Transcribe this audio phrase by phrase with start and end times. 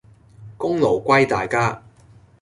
[0.57, 1.83] 功勞歸大家